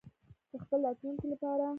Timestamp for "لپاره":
1.33-1.65